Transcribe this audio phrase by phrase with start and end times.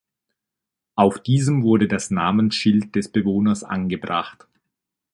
[0.95, 4.47] Auf diesem wurde das Namensschild des Bewohners angebracht.